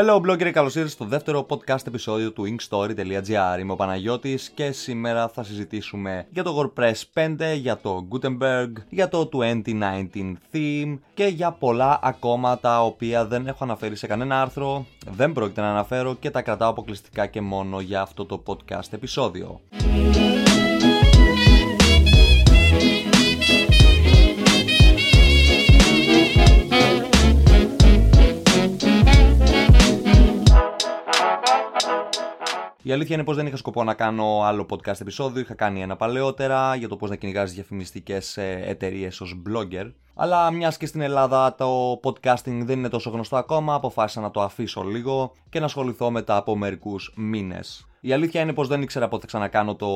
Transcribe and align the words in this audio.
Hello 0.00 0.20
blogger, 0.20 0.50
καλώς 0.50 0.74
ήρθατε 0.74 0.90
στο 0.90 1.04
δεύτερο 1.04 1.46
podcast 1.48 1.86
επεισόδιο 1.86 2.32
του 2.32 2.56
inkstory.gr 2.56 3.58
Είμαι 3.60 3.72
ο 3.72 3.76
Παναγιώτης 3.76 4.50
και 4.54 4.72
σήμερα 4.72 5.28
θα 5.28 5.42
συζητήσουμε 5.42 6.26
για 6.30 6.42
το 6.42 6.72
WordPress 6.76 6.94
5, 7.14 7.36
για 7.56 7.76
το 7.76 8.08
Gutenberg, 8.10 8.72
για 8.88 9.08
το 9.08 9.28
2019 9.32 9.62
theme 10.52 10.98
και 11.14 11.24
για 11.24 11.50
πολλά 11.52 11.98
ακόμα 12.02 12.58
τα 12.58 12.84
οποία 12.84 13.26
δεν 13.26 13.46
έχω 13.46 13.64
αναφέρει 13.64 13.96
σε 13.96 14.06
κανένα 14.06 14.40
άρθρο, 14.40 14.86
δεν 15.10 15.32
πρόκειται 15.32 15.60
να 15.60 15.70
αναφέρω 15.70 16.14
και 16.14 16.30
τα 16.30 16.42
κρατάω 16.42 16.70
αποκλειστικά 16.70 17.26
και 17.26 17.40
μόνο 17.40 17.80
για 17.80 18.00
αυτό 18.00 18.24
το 18.24 18.42
podcast 18.46 18.92
επεισόδιο. 18.92 19.60
Η 32.88 32.92
αλήθεια 32.92 33.14
είναι 33.14 33.24
πως 33.24 33.36
δεν 33.36 33.46
είχα 33.46 33.56
σκοπό 33.56 33.84
να 33.84 33.94
κάνω 33.94 34.42
άλλο 34.42 34.66
podcast 34.70 35.00
επεισόδιο. 35.00 35.40
Είχα 35.40 35.54
κάνει 35.54 35.82
ένα 35.82 35.96
παλαιότερα 35.96 36.74
για 36.74 36.88
το 36.88 36.96
πώς 36.96 37.10
να 37.10 37.16
κυνηγάζει 37.16 37.54
διαφημιστικές 37.54 38.36
ε, 38.36 38.62
εταιρείες 38.64 39.20
ως 39.20 39.42
blogger. 39.48 39.92
Αλλά 40.14 40.50
μιας 40.50 40.76
και 40.76 40.86
στην 40.86 41.00
Ελλάδα 41.00 41.54
το 41.54 42.00
podcasting 42.02 42.62
δεν 42.64 42.78
είναι 42.78 42.88
τόσο 42.88 43.10
γνωστό 43.10 43.36
ακόμα, 43.36 43.74
αποφάσισα 43.74 44.20
να 44.20 44.30
το 44.30 44.42
αφήσω 44.42 44.82
λίγο 44.82 45.32
και 45.48 45.58
να 45.58 45.64
ασχοληθώ 45.64 46.10
μετά 46.10 46.36
από 46.36 46.56
μερικούς 46.56 47.12
μήνες. 47.16 47.87
Η 48.00 48.12
αλήθεια 48.12 48.40
είναι 48.40 48.52
πως 48.52 48.68
δεν 48.68 48.82
ήξερα 48.82 49.08
πότε 49.08 49.20
θα 49.20 49.26
ξανακάνω 49.26 49.74
το 49.74 49.88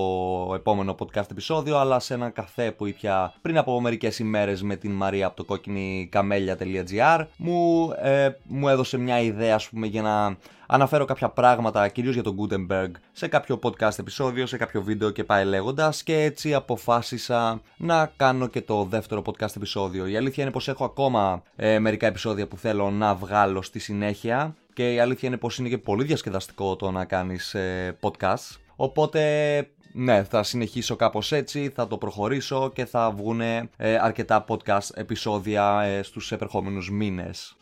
επόμενο 0.54 0.94
podcast 0.98 1.30
επεισόδιο, 1.30 1.76
αλλά 1.78 1.98
σε 1.98 2.14
έναν 2.14 2.32
καφέ 2.32 2.70
που 2.70 2.86
ήπια 2.86 3.34
πριν 3.42 3.58
από 3.58 3.80
μερικές 3.80 4.18
ημέρες 4.18 4.62
με 4.62 4.76
την 4.76 4.90
Μαρία 4.90 5.26
από 5.26 5.36
το 5.36 5.44
κόκκινη 5.44 6.08
καμέλια.gr 6.10 7.26
μου, 7.36 7.92
ε, 8.02 8.30
μου 8.42 8.68
έδωσε 8.68 8.98
μια 8.98 9.20
ιδέα, 9.20 9.54
ας 9.54 9.68
πούμε, 9.68 9.86
για 9.86 10.02
να 10.02 10.36
αναφέρω 10.66 11.04
κάποια 11.04 11.28
πράγματα, 11.28 11.88
κυρίως 11.88 12.14
για 12.14 12.22
τον 12.22 12.36
Gutenberg, 12.38 12.90
σε 13.12 13.28
κάποιο 13.28 13.58
podcast 13.62 13.98
επεισόδιο, 13.98 14.46
σε 14.46 14.56
κάποιο 14.56 14.82
βίντεο 14.82 15.10
και 15.10 15.24
πάει 15.24 15.44
λέγοντας. 15.44 16.02
Και 16.02 16.22
έτσι 16.22 16.54
αποφάσισα 16.54 17.60
να 17.76 18.12
κάνω 18.16 18.46
και 18.46 18.60
το 18.60 18.84
δεύτερο 18.84 19.22
podcast 19.26 19.56
επεισόδιο. 19.56 20.06
Η 20.06 20.16
αλήθεια 20.16 20.42
είναι 20.42 20.52
πως 20.52 20.68
έχω 20.68 20.84
ακόμα 20.84 21.42
ε, 21.56 21.78
μερικά 21.78 22.06
επεισόδια 22.06 22.46
που 22.46 22.56
θέλω 22.56 22.90
να 22.90 23.14
βγάλω 23.14 23.62
στη 23.62 23.78
συνέχεια 23.78 24.54
και 24.74 24.92
η 24.92 24.98
αλήθεια 24.98 25.28
είναι 25.28 25.36
πως 25.38 25.58
είναι 25.58 25.68
και 25.68 25.78
πολύ 25.78 26.04
διασκεδαστικό 26.04 26.76
το 26.76 26.90
να 26.90 27.04
κάνεις 27.04 27.54
ε, 27.54 27.98
podcast. 28.00 28.56
Οπότε 28.76 29.22
ναι, 29.92 30.24
θα 30.24 30.42
συνεχίσω 30.42 30.96
κάπως 30.96 31.32
έτσι, 31.32 31.72
θα 31.74 31.86
το 31.86 31.98
προχωρήσω 31.98 32.70
και 32.74 32.84
θα 32.84 33.10
βγουν 33.10 33.40
ε, 33.40 33.66
αρκετά 34.00 34.44
podcast 34.48 34.94
επεισόδια 34.94 35.82
ε, 35.82 36.02
στους 36.02 36.32
επερχόμενους 36.32 36.90
μήνες. 36.90 37.56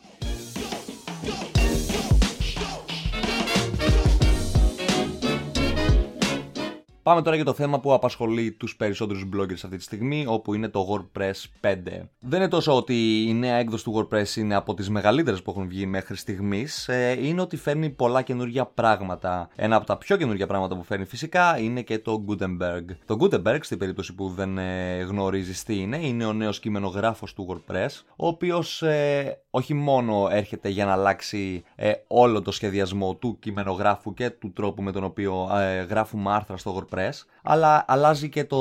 Πάμε 7.11 7.23
τώρα 7.23 7.37
για 7.37 7.45
το 7.45 7.53
θέμα 7.53 7.81
που 7.81 7.93
απασχολεί 7.93 8.53
τους 8.53 8.77
περισσότερους 8.77 9.29
bloggers 9.35 9.53
αυτή 9.53 9.77
τη 9.77 9.83
στιγμή, 9.83 10.25
όπου 10.29 10.55
είναι 10.55 10.69
το 10.69 10.87
WordPress 10.91 11.69
5. 11.71 11.75
Δεν 12.21 12.41
είναι 12.41 12.49
τόσο 12.49 12.77
ότι 12.77 13.25
η 13.29 13.35
νέα 13.35 13.57
έκδοση 13.57 13.85
του 13.85 14.09
WordPress 14.11 14.37
είναι 14.37 14.55
από 14.55 14.75
τις 14.75 14.91
μεγαλύτερες 14.91 15.43
που 15.43 15.51
έχουν 15.51 15.69
βγει 15.69 15.87
μέχρι 15.87 16.17
στιγμής, 16.17 16.89
ε, 16.89 17.27
είναι 17.27 17.41
ότι 17.41 17.57
φέρνει 17.57 17.91
πολλά 17.91 18.23
καινούργια 18.23 18.65
πράγματα. 18.65 19.49
Ένα 19.57 19.77
από 19.77 19.87
τα 19.87 19.99
πιο 19.99 20.17
καινούργια 20.17 20.47
πράγματα 20.47 20.77
που 20.77 20.83
φέρνει 20.83 21.05
φυσικά 21.05 21.59
είναι 21.59 21.83
και 21.83 21.99
το 21.99 22.25
Gutenberg. 22.29 22.85
Το 23.07 23.17
Gutenberg, 23.21 23.59
στην 23.61 23.79
περίπτωση 23.79 24.15
που 24.15 24.29
δεν 24.29 24.59
ε, 24.59 25.01
γνωρίζεις 25.01 25.63
τι 25.63 25.81
είναι, 25.81 25.97
είναι 25.97 26.25
ο 26.25 26.33
νέος 26.33 26.61
κειμενογράφος 26.61 27.35
του 27.35 27.47
WordPress, 27.51 28.03
ο 28.17 28.27
οποίος 28.27 28.83
ε, 28.83 29.39
όχι 29.51 29.75
μόνο 29.75 30.29
έρχεται 30.31 30.69
για 30.69 30.85
να 30.85 30.93
αλλάξει 30.93 31.65
όλο 32.07 32.43
το 32.43 32.53
σχεδιασμό 32.53 33.15
του 33.15 33.37
κειμενογράφου 33.41 34.15
και 34.15 34.31
του 34.31 34.53
τρόπου 34.53 34.83
με 34.83 34.93
τον 34.93 35.05
οποίο 35.05 35.49
γράφουμε 35.89 36.33
άρθρα 36.33 36.57
στο 36.57 36.77
WordPress 36.77 37.00
αλλά 37.43 37.85
αλλάζει 37.89 38.29
και 38.29 38.45
το... 38.45 38.59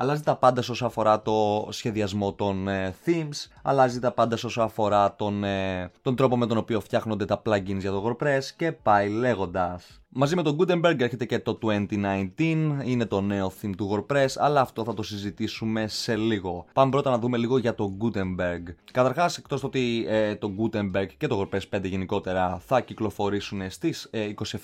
Αλλάζει 0.00 0.22
τα 0.22 0.36
πάντα 0.36 0.62
όσο 0.70 0.86
αφορά 0.86 1.22
το 1.22 1.68
σχεδιασμό 1.70 2.32
των 2.32 2.68
ε, 2.68 2.94
themes, 3.06 3.50
αλλάζει 3.62 3.98
τα 3.98 4.12
πάντα 4.12 4.38
όσο 4.44 4.62
αφορά 4.62 5.14
τον, 5.16 5.44
ε, 5.44 5.90
τον 6.02 6.16
τρόπο 6.16 6.36
με 6.36 6.46
τον 6.46 6.56
οποίο 6.56 6.80
φτιάχνονται 6.80 7.24
τα 7.24 7.42
plugins 7.44 7.78
για 7.78 7.90
το 7.90 8.04
WordPress 8.06 8.44
και 8.56 8.72
πάει 8.72 9.08
λέγοντας. 9.08 10.00
Μαζί 10.08 10.36
με 10.36 10.42
τον 10.42 10.56
Gutenberg 10.60 11.00
έρχεται 11.00 11.24
και 11.24 11.38
το 11.38 11.58
2019, 11.62 12.82
είναι 12.84 13.06
το 13.06 13.20
νέο 13.20 13.52
theme 13.62 13.72
του 13.76 14.06
WordPress, 14.08 14.28
αλλά 14.36 14.60
αυτό 14.60 14.84
θα 14.84 14.94
το 14.94 15.02
συζητήσουμε 15.02 15.88
σε 15.88 16.16
λίγο. 16.16 16.64
Πάμε 16.72 16.90
πρώτα 16.90 17.10
να 17.10 17.18
δούμε 17.18 17.36
λίγο 17.36 17.58
για 17.58 17.74
το 17.74 17.96
Gutenberg. 18.00 18.74
Καταρχάς, 18.92 19.38
εκτός 19.38 19.60
το 19.60 19.66
ότι 19.66 20.04
ε, 20.08 20.34
το 20.34 20.50
Gutenberg 20.58 21.08
και 21.16 21.26
το 21.26 21.48
WordPress 21.52 21.76
5 21.76 21.82
γενικότερα 21.82 22.58
θα 22.66 22.80
κυκλοφορήσουν 22.80 23.70
στις 23.70 24.10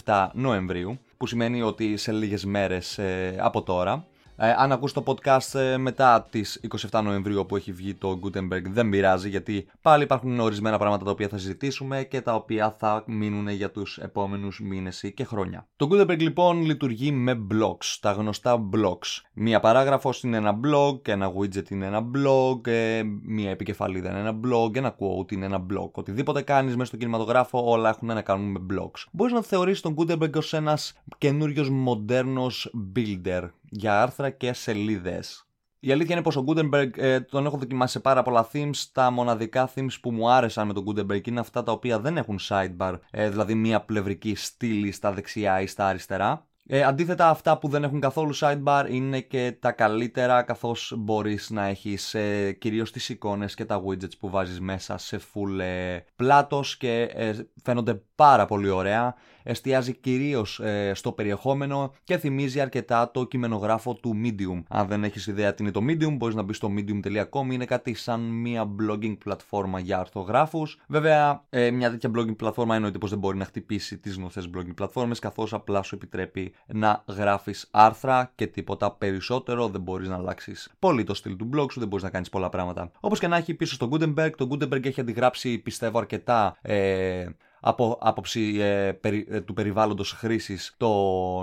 27 0.04 0.28
Νοεμβρίου, 0.32 0.98
που 1.16 1.26
σημαίνει 1.26 1.62
ότι 1.62 1.96
σε 1.96 2.12
λίγες 2.12 2.44
μέρες 2.44 2.98
ε, 2.98 3.36
από 3.38 3.62
τώρα. 3.62 4.06
Ε, 4.36 4.54
αν 4.56 4.72
ακούς 4.72 4.92
το 4.92 5.02
podcast 5.06 5.58
ε, 5.58 5.76
μετά 5.76 6.26
τις 6.30 6.60
27 6.90 7.02
Νοεμβρίου 7.02 7.46
που 7.46 7.56
έχει 7.56 7.72
βγει 7.72 7.94
το 7.94 8.20
Gutenberg 8.22 8.62
δεν 8.70 8.88
πειράζει 8.88 9.28
γιατί 9.28 9.66
πάλι 9.82 10.02
υπάρχουν 10.02 10.40
ορισμένα 10.40 10.78
πράγματα 10.78 11.04
τα 11.04 11.10
οποία 11.10 11.28
θα 11.28 11.38
συζητήσουμε 11.38 12.02
και 12.02 12.20
τα 12.20 12.34
οποία 12.34 12.76
θα 12.78 13.04
μείνουν 13.06 13.48
για 13.48 13.70
τους 13.70 13.98
επόμενους 13.98 14.60
μήνες 14.60 15.12
και 15.14 15.24
χρόνια. 15.24 15.66
Το 15.76 15.88
Gutenberg 15.90 16.18
λοιπόν 16.18 16.64
λειτουργεί 16.64 17.12
με 17.12 17.46
blocks, 17.52 17.96
τα 18.00 18.12
γνωστά 18.12 18.68
blocks. 18.74 19.22
Μία 19.32 19.60
παράγραφος 19.60 20.22
είναι 20.22 20.36
ένα 20.36 20.60
blog, 20.64 21.08
ένα 21.08 21.32
widget 21.38 21.70
είναι 21.70 21.86
ένα 21.86 22.02
blog, 22.14 22.66
ε, 22.66 23.02
μία 23.22 23.50
επικεφαλίδα 23.50 24.10
είναι 24.10 24.18
ένα 24.18 24.40
blog, 24.44 24.76
ένα 24.76 24.94
quote 24.98 25.32
είναι 25.32 25.44
ένα 25.44 25.66
blog. 25.70 25.90
Οτιδήποτε 25.92 26.42
κάνεις 26.42 26.72
μέσα 26.72 26.86
στο 26.86 26.96
κινηματογράφο 26.96 27.70
όλα 27.70 27.88
έχουν 27.88 28.08
να 28.08 28.22
κάνουν 28.22 28.50
με 28.50 28.60
blocks. 28.70 29.04
Μπορείς 29.12 29.32
να 29.32 29.42
θεωρήσεις 29.42 29.80
τον 29.80 29.94
Gutenberg 29.98 30.32
ως 30.36 30.52
ένας 30.52 30.94
καινούριος 31.18 31.70
μοντέρνος 31.70 32.74
builder 32.96 33.48
για 33.76 34.02
άρθρα 34.02 34.30
και 34.30 34.52
σελίδες. 34.52 35.48
Η 35.80 35.92
αλήθεια 35.92 36.14
είναι 36.14 36.24
πως 36.24 36.36
ο 36.36 36.44
Gutenberg 36.46 36.90
ε, 36.96 37.20
τον 37.20 37.46
έχω 37.46 37.56
δοκιμάσει 37.56 37.92
σε 37.92 38.00
πάρα 38.00 38.22
πολλά 38.22 38.48
themes. 38.52 38.84
Τα 38.92 39.10
μοναδικά 39.10 39.70
themes 39.74 40.00
που 40.02 40.10
μου 40.10 40.30
άρεσαν 40.30 40.66
με 40.66 40.72
τον 40.72 40.84
Gutenberg 40.86 41.26
είναι 41.26 41.40
αυτά 41.40 41.62
τα 41.62 41.72
οποία 41.72 42.00
δεν 42.00 42.16
έχουν 42.16 42.38
sidebar, 42.48 42.98
ε, 43.10 43.30
δηλαδή 43.30 43.54
μία 43.54 43.80
πλευρική 43.80 44.34
στήλη 44.34 44.92
στα 44.92 45.12
δεξιά 45.12 45.60
ή 45.60 45.66
στα 45.66 45.86
αριστερά. 45.86 46.46
Ε, 46.66 46.82
αντίθετα 46.82 47.28
αυτά 47.28 47.58
που 47.58 47.68
δεν 47.68 47.84
έχουν 47.84 48.00
καθόλου 48.00 48.34
sidebar 48.40 48.86
είναι 48.88 49.20
και 49.20 49.56
τα 49.60 49.72
καλύτερα 49.72 50.42
καθώς 50.42 50.94
μπορείς 50.96 51.50
να 51.50 51.64
έχεις 51.66 52.14
ε, 52.14 52.52
κυρίως 52.52 52.92
τις 52.92 53.08
εικόνες 53.08 53.54
και 53.54 53.64
τα 53.64 53.82
widgets 53.86 54.18
που 54.18 54.30
βάζεις 54.30 54.60
μέσα 54.60 54.98
σε 54.98 55.20
full 55.34 55.60
ε, 55.60 55.98
πλάτος 56.16 56.76
και 56.76 57.02
ε, 57.02 57.34
φαίνονται 57.62 58.02
πάρα 58.14 58.46
πολύ 58.46 58.68
ωραία 58.68 59.14
εστιάζει 59.44 59.94
κυρίως 59.94 60.60
ε, 60.60 60.92
στο 60.94 61.12
περιεχόμενο 61.12 61.92
και 62.04 62.18
θυμίζει 62.18 62.60
αρκετά 62.60 63.10
το 63.10 63.24
κειμενογράφο 63.24 63.94
του 63.94 64.12
Medium. 64.24 64.62
Αν 64.68 64.86
δεν 64.86 65.04
έχεις 65.04 65.26
ιδέα 65.26 65.54
τι 65.54 65.62
είναι 65.62 65.72
το 65.72 65.80
Medium, 65.88 66.16
μπορείς 66.16 66.34
να 66.34 66.42
μπεις 66.42 66.56
στο 66.56 66.72
medium.com. 66.76 67.52
Είναι 67.52 67.64
κάτι 67.64 67.94
σαν 67.94 68.20
μια 68.20 68.70
blogging 68.80 69.16
πλατφόρμα 69.18 69.78
για 69.78 69.98
αρθογράφου. 69.98 70.62
Βέβαια, 70.88 71.44
ε, 71.50 71.70
μια 71.70 71.90
τέτοια 71.90 72.10
blogging 72.16 72.36
πλατφόρμα 72.36 72.74
εννοείται 72.74 72.98
πως 72.98 73.10
δεν 73.10 73.18
μπορεί 73.18 73.36
να 73.36 73.44
χτυπήσει 73.44 73.98
τις 73.98 74.16
γνωστές 74.16 74.48
blogging 74.56 74.74
πλατφόρμες, 74.74 75.18
καθώς 75.18 75.52
απλά 75.52 75.82
σου 75.82 75.94
επιτρέπει 75.94 76.52
να 76.66 77.04
γράφεις 77.08 77.68
άρθρα 77.70 78.32
και 78.34 78.46
τίποτα 78.46 78.92
περισσότερο. 78.92 79.68
Δεν 79.68 79.80
μπορείς 79.80 80.08
να 80.08 80.14
αλλάξεις 80.14 80.72
πολύ 80.78 81.04
το 81.04 81.14
στυλ 81.14 81.36
του 81.36 81.48
blog 81.54 81.66
σου, 81.72 81.78
δεν 81.78 81.88
μπορείς 81.88 82.04
να 82.04 82.10
κάνεις 82.10 82.28
πολλά 82.28 82.48
πράγματα. 82.48 82.90
Όπως 83.00 83.18
και 83.18 83.28
να 83.28 83.36
έχει 83.36 83.54
πίσω 83.54 83.74
στο 83.74 83.88
Gutenberg, 83.92 84.30
το 84.36 84.48
Gutenberg 84.50 84.84
έχει 84.86 85.00
αντιγράψει 85.00 85.58
πιστεύω 85.58 85.98
αρκετά 85.98 86.56
ε, 86.62 87.26
από 87.66 87.98
άποψη 88.00 88.56
ε, 88.60 88.88
ε, 89.00 89.40
του 89.40 89.52
περιβάλλοντος 89.52 90.12
χρήσης 90.12 90.74
το 90.76 90.90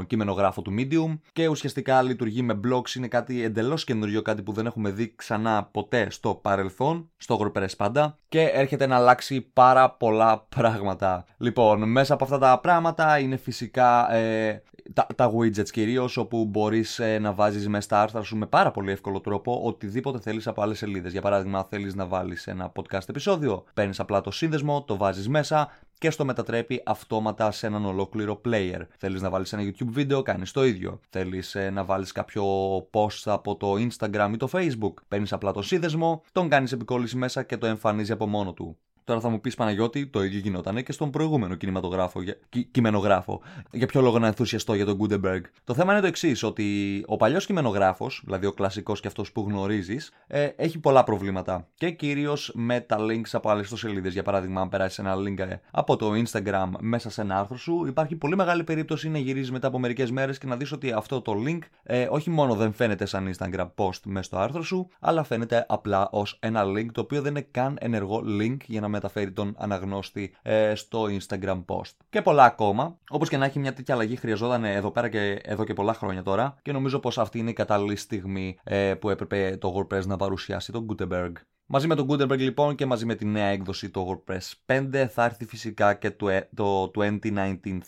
κειμενογράφο 0.07 0.61
του 0.61 0.73
Medium 0.77 1.19
και 1.33 1.47
ουσιαστικά 1.47 2.01
λειτουργεί 2.01 2.41
με 2.41 2.59
blogs, 2.67 2.96
είναι 2.96 3.07
κάτι 3.07 3.43
εντελώς 3.43 3.84
καινούριο, 3.84 4.22
κάτι 4.22 4.41
που 4.41 4.51
δεν 4.51 4.66
έχουμε 4.66 4.91
δει 4.91 5.16
ξανά 5.16 5.69
ποτέ 5.72 6.09
στο 6.09 6.35
παρελθόν, 6.35 7.09
στο 7.17 7.40
WordPress 7.41 7.75
πάντα 7.78 8.17
και 8.28 8.41
έρχεται 8.41 8.87
να 8.87 8.96
αλλάξει 8.96 9.41
πάρα 9.41 9.91
πολλά 9.91 10.46
πράγματα. 10.55 11.25
Λοιπόν, 11.37 11.91
μέσα 11.91 12.13
από 12.13 12.23
αυτά 12.23 12.37
τα 12.37 12.59
πράγματα 12.59 13.19
είναι 13.19 13.37
φυσικά 13.37 14.13
ε, 14.13 14.63
τα, 14.93 15.07
τα 15.16 15.31
widgets 15.35 15.69
κυρίως, 15.69 16.17
όπου 16.17 16.46
μπορείς 16.46 16.99
ε, 16.99 17.19
να 17.19 17.34
βάζεις 17.34 17.67
μέσα 17.67 17.84
στα 17.84 18.01
άρθρα 18.01 18.22
σου 18.22 18.37
με 18.37 18.46
πάρα 18.46 18.72
πολύ 18.72 18.91
εύκολο 18.91 19.19
τρόπο 19.19 19.61
οτιδήποτε 19.63 20.19
θέλεις 20.19 20.47
από 20.47 20.61
άλλες 20.61 20.78
σελίδες. 20.78 21.11
Για 21.11 21.22
παράδειγμα, 21.22 21.63
θέλεις 21.63 21.96
να 21.96 22.05
βάλεις 22.05 22.47
ένα 22.47 22.72
podcast 22.75 23.09
επεισόδιο, 23.09 23.63
παίρνεις 23.73 23.99
απλά 23.99 24.22
το 24.22 24.31
σύνδεσμο, 24.31 24.84
το 24.84 24.97
βάζεις 24.97 25.29
μέσα 25.29 25.69
και 26.01 26.09
στο 26.09 26.25
μετατρέπει 26.25 26.81
αυτόματα 26.85 27.51
σε 27.51 27.67
έναν 27.67 27.85
ολόκληρο 27.85 28.41
player. 28.45 28.81
Θέλεις 28.97 29.21
να 29.21 29.29
βάλεις 29.29 29.53
ένα 29.53 29.63
YouTube 29.63 29.87
βίντεο, 29.87 30.21
κάνεις 30.21 30.51
το 30.51 30.65
ίδιο. 30.65 30.99
Θέλεις 31.09 31.55
ε, 31.55 31.69
να 31.69 31.83
βάλεις 31.83 32.11
κάποιο 32.11 32.43
post 32.91 33.21
από 33.25 33.55
το 33.55 33.73
Instagram 33.73 34.29
ή 34.33 34.37
το 34.37 34.49
Facebook, 34.51 34.93
παίρνεις 35.07 35.33
απλά 35.33 35.51
το 35.51 35.61
σύνδεσμο, 35.61 36.23
τον 36.31 36.49
κάνεις 36.49 36.71
επικόλληση 36.71 37.17
μέσα 37.17 37.43
και 37.43 37.57
το 37.57 37.65
εμφανίζει 37.65 38.11
από 38.11 38.27
μόνο 38.27 38.53
του. 38.53 38.77
Τώρα 39.03 39.19
θα 39.19 39.29
μου 39.29 39.41
πεις 39.41 39.55
Παναγιώτη, 39.55 40.07
το 40.07 40.23
ίδιο 40.23 40.39
γινόταν 40.39 40.83
και 40.83 40.91
στον 40.91 41.09
προηγούμενο 41.11 41.55
κινηματογράφο, 41.55 42.21
για, 42.21 42.37
κι, 42.49 42.63
κειμενογράφο. 42.63 43.41
Για 43.71 43.87
ποιο 43.87 44.01
λόγο 44.01 44.19
να 44.19 44.27
ενθουσιαστώ 44.27 44.73
για 44.73 44.85
τον 44.85 44.97
Gutenberg; 45.01 45.41
Το 45.63 45.73
θέμα 45.73 45.91
είναι 45.91 46.01
το 46.01 46.07
εξής, 46.07 46.43
ότι 46.43 46.65
ο 47.07 47.17
παλιός 47.17 47.45
κειμενογράφος, 47.45 48.21
δηλαδή 48.25 48.45
ο 48.45 48.51
κλασικός 48.51 48.99
και 48.99 49.07
αυτός 49.07 49.31
που 49.31 49.45
γνωρίζεις, 49.49 50.11
ε, 50.27 50.49
έχει 50.55 50.79
πολλά 50.79 51.03
προβλήματα. 51.03 51.67
Και 51.75 51.91
κυρίως 51.91 52.51
με 52.55 52.79
τα 52.79 52.97
links 52.99 53.29
από 53.31 53.49
άλλες 53.49 53.63
ιστοσελίδες. 53.63 54.13
Για 54.13 54.23
παράδειγμα, 54.23 54.61
αν 54.61 54.69
περάσεις 54.69 54.99
ένα 54.99 55.15
link 55.15 55.39
ε, 55.39 55.55
από 55.71 55.95
το 55.95 56.11
Instagram 56.25 56.69
μέσα 56.79 57.09
σε 57.09 57.21
ένα 57.21 57.39
άρθρο 57.39 57.57
σου, 57.57 57.85
υπάρχει 57.87 58.15
πολύ 58.15 58.35
μεγάλη 58.35 58.63
περίπτωση 58.63 59.09
να 59.09 59.17
γυρίζεις 59.17 59.51
μετά 59.51 59.67
από 59.67 59.79
μερικές 59.79 60.11
μέρες 60.11 60.37
και 60.37 60.47
να 60.47 60.55
δεις 60.55 60.71
ότι 60.71 60.91
αυτό 60.91 61.21
το 61.21 61.35
link 61.47 61.59
ε, 61.83 62.07
όχι 62.09 62.29
μόνο 62.29 62.55
δεν 62.55 62.73
φαίνεται 62.73 63.05
σαν 63.05 63.33
Instagram 63.35 63.69
post 63.75 63.99
μέσα 64.05 64.23
στο 64.23 64.37
άρθρο 64.37 64.61
σου, 64.61 64.89
αλλά 64.99 65.23
φαίνεται 65.23 65.65
απλά 65.67 66.09
ως 66.11 66.37
ένα 66.39 66.63
link 66.63 66.87
το 66.91 67.01
οποίο 67.01 67.21
δεν 67.21 67.31
είναι 67.31 67.47
καν 67.51 67.77
ενεργό 67.79 68.23
link 68.39 68.57
για 68.65 68.81
να 68.81 68.87
μεταφέρει 69.01 69.31
τον 69.31 69.55
αναγνώστη 69.57 70.35
ε, 70.41 70.75
στο 70.75 71.05
Instagram 71.05 71.65
post. 71.65 71.95
Και 72.09 72.21
πολλά 72.21 72.43
ακόμα. 72.43 72.97
Όπως 73.09 73.29
και 73.29 73.37
να 73.37 73.45
έχει 73.45 73.59
μια 73.59 73.73
τέτοια 73.73 73.93
αλλαγή 73.93 74.15
χρειαζόταν 74.15 74.63
εδώ 74.63 74.91
πέρα 74.91 75.09
και 75.09 75.39
εδώ 75.43 75.63
και 75.63 75.73
πολλά 75.73 75.93
χρόνια 75.93 76.23
τώρα 76.23 76.55
και 76.61 76.71
νομίζω 76.71 76.99
πως 76.99 77.17
αυτή 77.17 77.39
είναι 77.39 77.49
η 77.49 77.53
κατάλληλη 77.53 77.95
στιγμή 77.95 78.57
ε, 78.63 78.93
που 78.93 79.09
έπρεπε 79.09 79.57
το 79.59 79.73
WordPress 79.77 80.05
να 80.05 80.17
παρουσιάσει 80.17 80.71
τον 80.71 80.85
Gutenberg. 80.89 81.31
Μαζί 81.73 81.87
με 81.87 81.95
τον 81.95 82.07
Gutenberg 82.09 82.37
λοιπόν 82.37 82.75
και 82.75 82.85
μαζί 82.85 83.05
με 83.05 83.15
τη 83.15 83.25
νέα 83.25 83.45
έκδοση 83.45 83.89
το 83.89 84.23
WordPress 84.25 84.75
5 84.91 85.05
θα 85.09 85.23
έρθει 85.23 85.45
φυσικά 85.45 85.93
και 85.93 86.11
το, 86.11 86.29
ε, 86.29 86.49
το 86.55 86.91
2019 86.95 87.17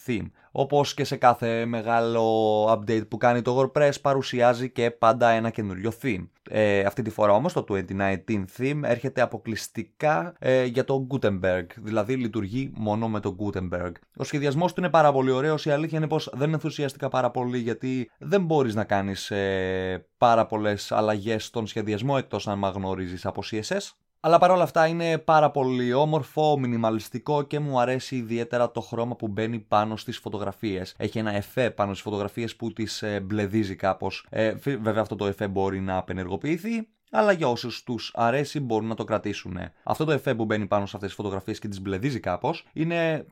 theme. 0.05 0.29
Όπως 0.55 0.93
και 0.93 1.03
σε 1.03 1.15
κάθε 1.15 1.65
μεγάλο 1.65 2.63
update 2.71 3.07
που 3.07 3.17
κάνει 3.17 3.41
το 3.41 3.59
WordPress 3.59 3.91
παρουσιάζει 4.01 4.69
και 4.69 4.91
πάντα 4.91 5.29
ένα 5.29 5.49
καινούριο 5.49 5.91
theme. 6.01 6.27
Ε, 6.49 6.79
αυτή 6.79 7.01
τη 7.01 7.09
φορά 7.09 7.33
όμως 7.33 7.53
το 7.53 7.65
2019 7.69 8.45
theme 8.57 8.79
έρχεται 8.83 9.21
αποκλειστικά 9.21 10.33
ε, 10.39 10.63
για 10.63 10.83
το 10.83 11.07
Gutenberg, 11.09 11.65
δηλαδή 11.77 12.15
λειτουργεί 12.15 12.71
μόνο 12.75 13.09
με 13.09 13.19
το 13.19 13.35
Gutenberg. 13.39 13.91
Ο 14.17 14.23
σχεδιασμός 14.23 14.73
του 14.73 14.79
είναι 14.79 14.89
πάρα 14.89 15.11
πολύ 15.11 15.31
ωραίος, 15.31 15.65
η 15.65 15.71
αλήθεια 15.71 15.97
είναι 15.97 16.07
πως 16.07 16.29
δεν 16.33 16.53
ενθουσιαστικά 16.53 17.09
πάρα 17.09 17.31
πολύ 17.31 17.57
γιατί 17.57 18.11
δεν 18.17 18.43
μπορείς 18.43 18.75
να 18.75 18.83
κάνεις 18.83 19.31
ε, 19.31 20.05
πάρα 20.17 20.45
πολλές 20.45 20.91
αλλαγές 20.91 21.45
στον 21.45 21.67
σχεδιασμό 21.67 22.15
εκτός 22.17 22.47
αν 22.47 22.63
γνωρίζει 22.63 23.17
από 23.23 23.43
CSS. 23.51 23.89
Αλλά 24.25 24.37
παρόλα 24.37 24.63
αυτά 24.63 24.87
είναι 24.87 25.17
πάρα 25.17 25.51
πολύ 25.51 25.93
όμορφο, 25.93 26.59
μινιμαλιστικό 26.59 27.41
και 27.41 27.59
μου 27.59 27.79
αρέσει 27.79 28.15
ιδιαίτερα 28.15 28.71
το 28.71 28.81
χρώμα 28.81 29.15
που 29.15 29.27
μπαίνει 29.27 29.59
πάνω 29.59 29.95
στις 29.95 30.17
φωτογραφίες. 30.17 30.93
Έχει 30.97 31.19
ένα 31.19 31.31
εφέ 31.31 31.69
πάνω 31.69 31.91
στις 31.91 32.03
φωτογραφίες 32.03 32.55
που 32.55 32.73
τις 32.73 33.01
ε, 33.01 33.19
μπλεδίζει 33.19 33.75
κάπως. 33.75 34.25
Ε, 34.29 34.53
βέβαια 34.53 35.01
αυτό 35.01 35.15
το 35.15 35.25
εφέ 35.25 35.47
μπορεί 35.47 35.79
να 35.79 35.97
απενεργοποιηθεί, 35.97 36.87
αλλά 37.11 37.31
για 37.31 37.47
όσους 37.47 37.83
τους 37.83 38.11
αρέσει 38.15 38.59
μπορούν 38.59 38.87
να 38.87 38.95
το 38.95 39.03
κρατήσουν. 39.03 39.57
Αυτό 39.83 40.05
το 40.05 40.11
εφέ 40.11 40.35
που 40.35 40.45
μπαίνει 40.45 40.65
πάνω 40.65 40.85
σε 40.85 40.91
αυτές 40.95 41.09
τις 41.09 41.17
φωτογραφίες 41.17 41.59
και 41.59 41.67
τις 41.67 41.81
μπλεδίζει 41.81 42.19
κάπως 42.19 42.65
είναι 42.73 43.25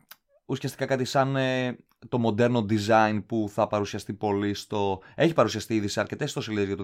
ουσιαστικά 0.45 0.85
κάτι 0.85 1.05
σαν 1.05 1.35
ε, 1.35 1.77
το 2.09 2.19
μοντέρνο 2.19 2.65
design 2.69 3.24
που 3.25 3.50
θα 3.53 3.68
παρουσιαστεί 3.68 4.13
πολύ 4.13 4.53
στο... 4.53 5.01
Έχει 5.15 5.33
παρουσιαστεί 5.33 5.75
ήδη 5.75 5.88
σε 5.88 6.00
αρκετές 6.00 6.27
ιστοσελίδες 6.27 6.68
για 6.68 6.75
το 6.75 6.83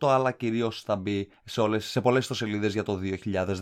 2018, 0.00 0.08
αλλά 0.10 0.32
κυρίως 0.32 0.82
θα 0.82 0.96
μπει 0.96 1.28
σε, 1.44 1.60
όλες, 1.60 1.84
σε 1.84 2.00
πολλές 2.00 2.22
ιστοσελίδες 2.22 2.72
για 2.72 2.82
το 2.82 3.00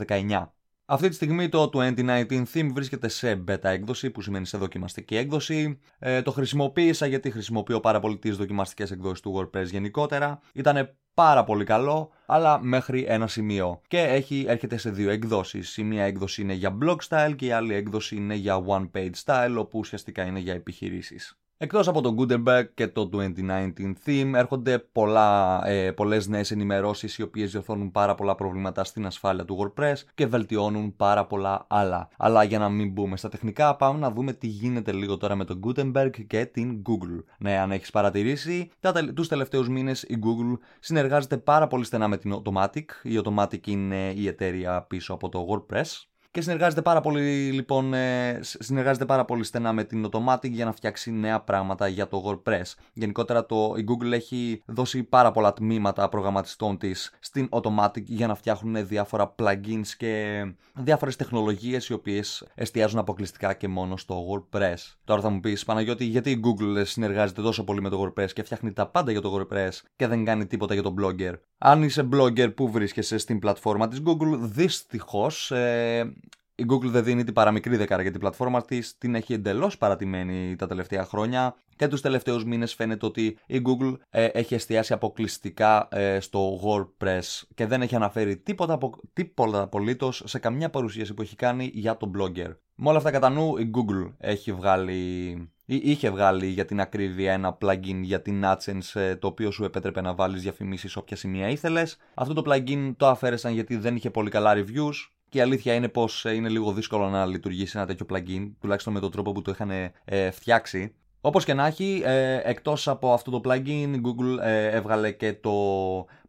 2019. 0.06 0.47
Αυτή 0.90 1.08
τη 1.08 1.14
στιγμή 1.14 1.49
το 1.49 1.70
2019 1.75 2.44
theme 2.55 2.70
βρίσκεται 2.73 3.08
σε 3.08 3.44
beta 3.49 3.64
έκδοση, 3.64 4.11
που 4.11 4.20
σημαίνει 4.20 4.46
σε 4.46 4.58
δοκιμαστική 4.58 5.17
έκδοση. 5.17 5.79
Ε, 5.99 6.23
το 6.23 6.32
χρησιμοποίησα 6.32 7.06
γιατί 7.06 7.31
χρησιμοποιώ 7.31 7.81
πάρα 7.81 8.00
πολύ 8.00 8.19
τις 8.19 8.37
δοκιμαστικές 8.37 8.90
εκδόσεις 8.90 9.20
του 9.20 9.35
WordPress 9.37 9.64
γενικότερα. 9.64 10.40
Ήταν 10.52 10.96
πάρα 11.14 11.44
πολύ 11.44 11.64
καλό, 11.64 12.11
αλλά 12.26 12.61
μέχρι 12.62 13.05
ένα 13.08 13.26
σημείο. 13.26 13.81
Και 13.88 13.99
έχει, 13.99 14.44
έρχεται 14.49 14.76
σε 14.76 14.90
δύο 14.90 15.11
εκδόσεις. 15.11 15.76
Η 15.76 15.82
μία 15.82 16.05
έκδοση 16.05 16.43
είναι 16.43 16.52
για 16.52 16.79
blog 16.82 16.96
style 17.08 17.35
και 17.37 17.46
η 17.46 17.50
άλλη 17.50 17.75
έκδοση 17.75 18.17
είναι 18.17 18.35
για 18.35 18.64
one 18.67 18.90
page 18.94 19.14
style, 19.25 19.55
όπου 19.58 19.79
ουσιαστικά 19.79 20.25
είναι 20.25 20.38
για 20.38 20.55
επιχειρήσεις. 20.55 21.38
Εκτός 21.60 21.88
από 21.88 22.00
το 22.00 22.14
Gutenberg 22.19 22.64
και 22.75 22.88
το 22.88 23.10
2019 23.12 23.94
theme 24.05 24.32
έρχονται 24.34 24.78
πολλά, 24.78 25.60
ε, 25.66 25.93
πολλές 25.93 26.28
νέες 26.28 26.50
ενημερώσεις 26.50 27.19
οι 27.19 27.22
οποίες 27.22 27.50
διορθώνουν 27.50 27.90
πάρα 27.90 28.14
πολλά 28.14 28.34
προβλήματα 28.34 28.84
στην 28.84 29.06
ασφάλεια 29.06 29.44
του 29.44 29.72
WordPress 29.76 29.94
και 30.14 30.26
βελτιώνουν 30.26 30.96
πάρα 30.96 31.26
πολλά 31.26 31.64
άλλα. 31.69 32.08
Αλλά 32.16 32.44
για 32.44 32.58
να 32.58 32.69
μην 32.69 32.90
μπούμε 32.93 33.16
στα 33.16 33.28
τεχνικά 33.28 33.76
πάμε 33.76 33.99
να 33.99 34.10
δούμε 34.10 34.32
τι 34.32 34.46
γίνεται 34.46 34.93
λίγο 34.93 35.16
τώρα 35.16 35.34
με 35.34 35.44
το 35.44 35.60
Gutenberg 35.66 36.10
και 36.26 36.46
την 36.46 36.82
Google. 36.88 37.25
Ναι, 37.38 37.58
αν 37.58 37.72
έχεις 37.72 37.90
παρατηρήσει, 37.90 38.70
τα, 38.81 38.93
τους 39.14 39.28
τελευταίους 39.28 39.69
μήνες 39.69 40.02
η 40.02 40.19
Google 40.22 40.58
συνεργάζεται 40.81 41.37
πάρα 41.37 41.66
πολύ 41.66 41.84
στενά 41.84 42.08
με 42.08 42.16
την 42.16 42.43
Automatic. 42.43 42.84
Η 43.02 43.20
Automatic 43.25 43.66
είναι 43.66 44.12
η 44.16 44.26
εταιρεία 44.26 44.82
πίσω 44.82 45.14
από 45.14 45.28
το 45.28 45.46
WordPress 45.50 46.08
και 46.38 46.44
συνεργάζεται 46.44 46.82
πάρα 46.82 47.00
πολύ, 47.00 47.50
λοιπόν, 47.52 47.94
ε, 47.94 48.38
συνεργάζεται 48.43 49.05
πάρα 49.05 49.25
πολύ 49.25 49.44
στενά 49.44 49.73
με 49.73 49.85
την 49.85 50.08
Automatic 50.11 50.50
για 50.50 50.64
να 50.64 50.73
φτιάξει 50.73 51.12
νέα 51.12 51.40
πράγματα 51.40 51.88
για 51.88 52.08
το 52.08 52.23
WordPress. 52.26 52.75
Γενικότερα 52.93 53.46
το, 53.46 53.75
η 53.76 53.85
Google 53.88 54.12
έχει 54.12 54.62
δώσει 54.67 55.02
πάρα 55.02 55.31
πολλά 55.31 55.52
τμήματα 55.52 56.08
προγραμματιστών 56.08 56.79
της 56.79 57.17
στην 57.20 57.49
Automatic 57.50 58.02
για 58.05 58.26
να 58.26 58.35
φτιάχνουν 58.35 58.87
διάφορα 58.87 59.35
plugins 59.38 59.87
και 59.96 60.44
διάφορες 60.75 61.17
τεχνολογίες 61.17 61.88
οι 61.88 61.93
οποίες 61.93 62.46
εστιάζουν 62.55 62.99
αποκλειστικά 62.99 63.55
και 63.55 63.69
μόνο 63.69 63.96
στο 63.96 64.25
WordPress. 64.31 64.96
Τώρα 65.05 65.20
θα 65.20 65.29
μου 65.31 65.40
πεις 65.40 65.64
Παναγιώτη 65.64 66.05
γιατί 66.05 66.31
η 66.31 66.40
Google 66.44 66.82
συνεργάζεται 66.85 67.43
τόσο 67.43 67.64
πολύ 67.64 67.81
με 67.81 67.88
το 67.88 68.02
WordPress 68.02 68.32
και 68.32 68.43
φτιάχνει 68.43 68.73
τα 68.73 68.87
πάντα 68.87 69.11
για 69.11 69.20
το 69.20 69.37
WordPress 69.37 69.73
και 69.96 70.06
δεν 70.06 70.25
κάνει 70.25 70.46
τίποτα 70.46 70.75
για 70.75 70.82
το 70.82 70.94
blogger; 71.00 71.35
Αν 71.58 71.82
είσαι 71.82 72.08
blogger 72.12 72.55
που 72.55 72.70
βρίσκεσαι 72.70 73.19
στην 73.19 73.38
πλατφόρμα 73.38 73.88
της 73.88 74.02
Google, 74.05 74.38
δυστυχώς 74.38 75.50
ε, 75.50 76.12
η 76.60 76.66
Google 76.69 76.87
δεν 76.87 77.05
δίνει 77.05 77.25
την 77.25 77.34
παραμικρή 77.34 77.76
δεκάρα 77.76 78.02
για 78.02 78.10
την 78.10 78.20
πλατφόρμα 78.20 78.62
της, 78.62 78.99
την 78.99 79.14
έχει 79.14 79.32
εντελώς 79.32 79.78
παρατημένη 79.78 80.56
τα 80.56 80.66
τελευταία 80.66 81.05
χρόνια 81.05 81.56
και 81.76 81.88
τους 81.88 82.00
τελευταίους 82.00 82.44
μήνες 82.44 82.75
φαίνεται 82.75 83.06
ότι 83.06 83.38
η 83.46 83.62
Google 83.64 83.96
ε, 84.10 84.25
έχει 84.25 84.55
εστιάσει 84.55 84.93
αποκλειστικά 84.93 85.88
ε, 85.90 86.20
στο 86.20 86.60
WordPress 86.64 87.43
και 87.55 87.66
δεν 87.66 87.82
έχει 87.82 87.94
αναφέρει 87.94 88.37
τίποτα, 88.37 88.78
τίποτα 89.12 89.62
απολύτως 89.62 90.22
σε 90.26 90.38
καμιά 90.38 90.70
παρουσίαση 90.70 91.14
που 91.14 91.22
έχει 91.22 91.37
κάνει 91.37 91.70
για 91.75 91.96
τον 91.96 92.12
blogger. 92.16 92.56
Με 92.75 92.88
όλα 92.88 92.99
αυτά 92.99 93.11
κατά 93.11 93.28
νου, 93.28 93.56
η 93.56 93.70
Google 93.75 94.12
έχει 94.19 94.52
βγάλει 94.52 95.50
είχε 95.70 96.11
βγάλει 96.11 96.46
για 96.46 96.64
την 96.64 96.81
ακρίβεια 96.81 97.32
ένα 97.32 97.58
plugin 97.61 98.00
για 98.02 98.22
την 98.22 98.43
AdSense 98.44 99.00
ε, 99.00 99.16
το 99.16 99.26
οποίο 99.26 99.50
σου 99.50 99.64
επέτρεπε 99.64 100.00
να 100.00 100.14
βάλεις 100.14 100.43
διαφημίσεις 100.43 100.96
όποια 100.96 101.16
σημεία 101.16 101.49
ήθελες. 101.49 101.96
Αυτό 102.14 102.34
το 102.34 102.43
plugin 102.46 102.93
το 102.96 103.06
αφαίρεσαν 103.06 103.52
γιατί 103.52 103.76
δεν 103.76 103.96
είχε 103.96 104.11
πολύ 104.11 104.31
καλά 104.31 104.54
reviews 104.56 105.18
και 105.28 105.38
η 105.38 105.40
αλήθεια 105.40 105.75
είναι 105.75 105.88
πως 105.88 106.25
ε, 106.25 106.34
είναι 106.34 106.48
λίγο 106.48 106.72
δύσκολο 106.72 107.08
να 107.08 107.26
λειτουργήσει 107.26 107.78
ένα 107.78 107.86
τέτοιο 107.86 108.06
plugin, 108.10 108.50
τουλάχιστον 108.60 108.92
με 108.92 109.00
τον 109.00 109.10
τρόπο 109.10 109.32
που 109.32 109.42
το 109.42 109.50
είχαν 109.50 109.70
ε, 110.04 110.30
φτιάξει. 110.30 110.94
Όπως 111.20 111.44
και 111.44 111.54
να 111.54 111.66
έχει, 111.66 112.02
ε, 112.04 112.40
εκτός 112.44 112.88
από 112.88 113.12
αυτό 113.12 113.30
το 113.30 113.40
plugin, 113.44 113.92
η 113.94 114.00
Google 114.04 114.42
ε, 114.42 114.66
έβγαλε 114.66 115.12
και 115.12 115.32
το 115.32 115.52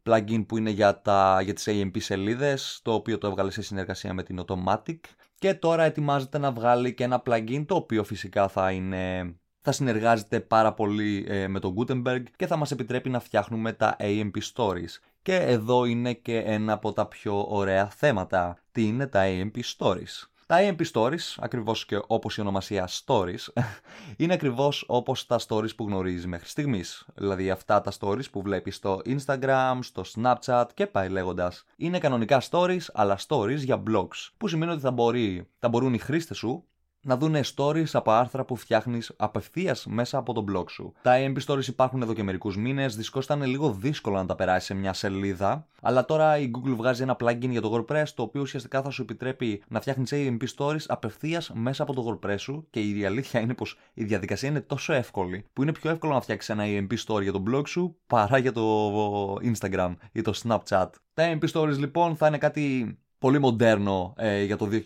plugin 0.04 0.46
που 0.48 0.58
είναι 0.58 0.70
για, 0.70 1.02
τα, 1.02 1.42
για 1.42 1.54
τις 1.54 1.68
AMP 1.70 2.02
σελίδες, 2.02 2.80
το 2.84 2.94
οποίο 2.94 3.18
το 3.18 3.28
έβγαλε 3.28 3.52
σε 3.52 3.62
συνεργασία 3.62 4.14
με 4.14 4.24
την 4.24 4.42
Automatic. 4.46 5.00
Και 5.36 5.54
τώρα 5.54 5.84
ετοιμάζεται 5.84 6.38
να 6.38 6.52
βγάλει 6.52 6.94
και 6.94 7.04
ένα 7.04 7.22
plugin, 7.26 7.64
το 7.68 7.76
οποίο 7.76 8.04
φυσικά 8.04 8.48
θα 8.48 8.72
είναι 8.72 9.34
θα 9.62 9.72
συνεργάζεται 9.72 10.40
πάρα 10.40 10.74
πολύ 10.74 11.28
με 11.48 11.60
τον 11.60 11.76
Gutenberg 11.78 12.24
και 12.36 12.48
θα 12.48 12.56
μας 12.56 12.72
επιτρέπει 12.72 13.10
να 13.10 13.20
φτιάχνουμε 13.20 13.74
τα 13.74 13.96
AMP 14.00 14.38
Stories. 14.54 15.00
Και 15.22 15.36
εδώ 15.36 15.86
είναι 15.86 16.14
και 16.14 16.38
ένα 16.38 16.74
από 16.74 16.94
τα 16.94 17.06
πιο 17.06 17.46
ωραία 17.50 17.90
θέματα. 17.90 18.58
Τι 18.72 18.84
είναι 18.84 19.08
τα 19.08 19.24
AMP 19.26 19.60
Stories; 19.78 20.28
Τα 20.46 20.58
AMP 20.60 20.82
Stories, 20.94 21.36
ακριβώς 21.40 21.86
και 21.86 22.00
όπως 22.08 22.38
η 22.38 22.42
ονομασία 22.42 22.90
Stories, 23.06 23.48
είναι 24.18 24.34
ακριβώς 24.34 24.84
όπως 24.88 25.26
τα 25.26 25.40
stories 25.48 25.76
που 25.76 25.84
γνωρίζεις 25.84 26.28
μέχρι 26.28 26.48
στιγμής. 26.48 27.08
Δηλαδή 27.16 27.50
αυτά 27.50 27.82
τα 27.82 27.92
stories 28.00 28.30
που 28.32 28.42
βλέπεις 28.42 28.76
στο 28.76 29.02
Instagram, 29.06 29.80
στο 29.82 30.04
Snapchat 30.16 30.66
και 30.74 30.88
πάει 30.88 31.10
λέγοντας. 31.10 31.66
Είναι 31.76 32.00
κανονικά 32.00 32.42
stories, 32.50 32.86
αλλά 32.94 33.20
stories 33.28 33.58
για 33.58 33.84
blogs. 33.90 34.30
Που 34.38 34.48
σημαίνει 34.48 34.72
ότι 34.72 34.82
θα, 34.82 34.92
μπορεί, 34.92 35.48
θα 35.60 35.70
μπορούν 35.70 35.94
οι 35.94 35.98
χρήστες 36.00 36.38
σου 36.38 36.69
να 37.02 37.18
δουν 37.18 37.36
stories 37.56 37.90
από 37.94 38.12
άρθρα 38.12 38.46
που 38.46 38.56
φτιάχνεις 38.56 39.12
απευθείας 39.18 39.86
μέσα 39.86 40.18
από 40.18 40.34
τον 40.34 40.46
blog 40.52 40.70
σου. 40.70 40.94
Τα 41.02 41.14
AMP 41.18 41.38
stories 41.46 41.68
υπάρχουν 41.68 42.02
εδώ 42.02 42.14
και 42.14 42.24
μερικούς 42.24 42.58
μήνες. 42.58 42.96
Δυστυχώς 42.96 43.26
ήταν 43.26 43.44
λίγο 43.44 43.72
δύσκολο 43.72 44.16
να 44.18 44.26
τα 44.26 44.36
περάσει 44.36 44.66
σε 44.66 44.74
μια 44.74 44.94
σελίδα. 44.94 45.68
Αλλά 45.82 46.06
τώρα 46.06 46.38
η 46.38 46.52
Google 46.54 46.76
βγάζει 46.76 47.02
ένα 47.02 47.16
plugin 47.20 47.50
για 47.50 47.62
το 47.62 47.74
WordPress 47.74 48.08
το 48.16 48.24
οποίο 48.24 48.42
ουσιαστικά 48.42 48.82
θα 48.82 48.90
σου 48.90 49.02
επιτρέπει 49.02 49.64
να 49.68 49.82
φτιάχνεις 49.82 50.12
AMP 50.14 50.44
stories 50.58 50.84
απευθείας 50.88 51.52
μέσα 51.54 51.84
από 51.84 51.94
το 51.94 52.20
WordPress 52.22 52.40
σου. 52.40 52.68
Και 52.70 52.80
η 52.80 53.06
αλήθεια 53.06 53.40
είναι 53.40 53.54
πως 53.54 53.78
η 53.94 54.04
διαδικασία 54.04 54.50
είναι 54.50 54.62
τόσο 54.62 54.94
εύκολη 54.94 55.46
που 55.54 55.62
είναι 55.62 55.72
πιο 55.72 55.90
εύκολο 55.90 56.14
να 56.14 56.22
φτιάξεις 56.22 56.50
ένα 56.50 56.64
AMP 56.66 56.94
story 57.06 57.22
για 57.22 57.32
το 57.32 57.44
blog 57.52 57.68
σου 57.68 57.96
παρά 58.08 58.38
για 58.38 58.52
το 58.52 59.34
Instagram 59.34 59.96
ή 60.12 60.22
το 60.22 60.42
Snapchat. 60.44 60.90
Τα 61.14 61.38
AMP 61.38 61.50
stories 61.52 61.78
λοιπόν 61.78 62.16
θα 62.16 62.28
είναι 62.28 62.38
κάτι 62.38 62.98
πολύ 63.20 63.40
μοντέρνο 63.40 64.14
ε, 64.18 64.44
για 64.44 64.58
το 64.58 64.68
2019, 64.72 64.78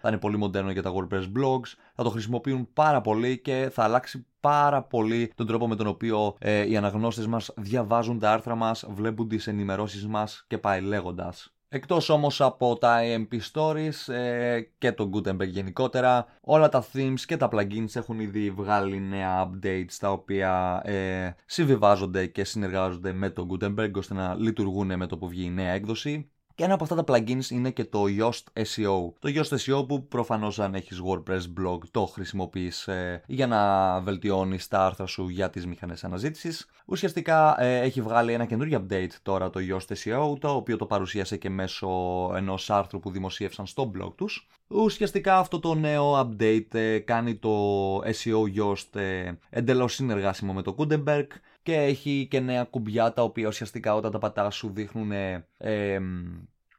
θα 0.00 0.08
είναι 0.08 0.18
πολύ 0.18 0.36
μοντέρνο 0.36 0.70
για 0.70 0.82
τα 0.82 0.92
WordPress 0.94 1.22
blogs, 1.22 1.74
θα 1.94 2.02
το 2.02 2.10
χρησιμοποιούν 2.10 2.68
πάρα 2.72 3.00
πολύ 3.00 3.38
και 3.38 3.70
θα 3.72 3.82
αλλάξει 3.82 4.26
πάρα 4.40 4.82
πολύ 4.82 5.32
τον 5.34 5.46
τρόπο 5.46 5.68
με 5.68 5.76
τον 5.76 5.86
οποίο 5.86 6.36
ε, 6.38 6.68
οι 6.68 6.76
αναγνώστες 6.76 7.26
μας 7.26 7.52
διαβάζουν 7.56 8.18
τα 8.18 8.32
άρθρα 8.32 8.54
μας, 8.54 8.86
βλέπουν 8.90 9.28
τις 9.28 9.46
ενημερώσεις 9.46 10.06
μας 10.06 10.44
και 10.46 10.58
πάει 10.58 10.80
λέγοντας. 10.80 11.54
Εκτός 11.72 12.08
όμως 12.08 12.40
από 12.40 12.76
τα 12.76 13.00
AMP 13.02 13.38
Stories 13.52 14.12
ε, 14.12 14.60
και 14.78 14.92
το 14.92 15.10
Gutenberg 15.14 15.48
γενικότερα, 15.48 16.26
όλα 16.40 16.68
τα 16.68 16.84
themes 16.92 17.20
και 17.26 17.36
τα 17.36 17.48
plugins 17.52 17.94
έχουν 17.96 18.20
ήδη 18.20 18.50
βγάλει 18.50 19.00
νέα 19.00 19.50
updates 19.50 19.94
τα 19.98 20.12
οποία 20.12 20.82
ε, 20.84 21.34
συμβιβάζονται 21.46 22.26
και 22.26 22.44
συνεργάζονται 22.44 23.12
με 23.12 23.30
το 23.30 23.46
Gutenberg 23.50 23.90
ώστε 23.94 24.14
να 24.14 24.34
λειτουργούν 24.34 24.96
με 24.96 25.06
το 25.06 25.18
που 25.18 25.28
βγει 25.28 25.44
η 25.44 25.50
νέα 25.50 25.72
έκδοση. 25.72 26.30
Και 26.60 26.66
ένα 26.66 26.74
από 26.74 26.84
αυτά 26.84 27.04
τα 27.04 27.04
plugins 27.06 27.50
είναι 27.50 27.70
και 27.70 27.84
το 27.84 28.04
Yoast 28.18 28.62
SEO. 28.62 29.12
Το 29.18 29.32
Yoast 29.34 29.56
SEO 29.56 29.88
που 29.88 30.06
προφανώς 30.06 30.58
αν 30.58 30.74
έχεις 30.74 31.00
WordPress 31.06 31.40
blog 31.40 31.78
το 31.90 32.06
χρησιμοποιείς 32.06 32.88
ε, 32.88 33.22
για 33.26 33.46
να 33.46 34.00
βελτιώνεις 34.00 34.68
τα 34.68 34.84
άρθρα 34.84 35.06
σου 35.06 35.28
για 35.28 35.50
τις 35.50 35.66
μηχανές 35.66 36.04
αναζήτησης. 36.04 36.66
Ουσιαστικά 36.84 37.62
ε, 37.62 37.80
έχει 37.80 38.00
βγάλει 38.00 38.32
ένα 38.32 38.44
καινούργιο 38.44 38.86
update 38.86 39.12
τώρα 39.22 39.50
το 39.50 39.60
Yoast 39.70 39.94
SEO, 39.94 40.38
το 40.40 40.54
οποίο 40.54 40.76
το 40.76 40.86
παρουσίασε 40.86 41.36
και 41.36 41.50
μέσω 41.50 41.88
ενός 42.36 42.70
άρθρου 42.70 43.00
που 43.00 43.10
δημοσίευσαν 43.10 43.66
στο 43.66 43.90
blog 43.94 44.12
τους. 44.16 44.48
Ουσιαστικά 44.68 45.38
αυτό 45.38 45.60
το 45.60 45.74
νέο 45.74 46.20
update 46.20 46.74
ε, 46.74 46.98
κάνει 46.98 47.34
το 47.34 47.96
SEO 47.98 48.42
Yoast 48.58 49.00
ε, 49.00 49.32
εντελώς 49.50 49.94
συνεργάσιμο 49.94 50.52
με 50.52 50.62
το 50.62 50.74
Gutenberg 50.78 51.26
και 51.62 51.74
έχει 51.74 52.26
και 52.30 52.40
νέα 52.40 52.64
κουμπιά 52.64 53.12
τα 53.12 53.22
οποία 53.22 53.48
ουσιαστικά 53.48 53.94
όταν 53.94 54.10
τα 54.10 54.18
πατάς 54.18 54.54
σου 54.54 54.70
δείχνουν 54.70 55.12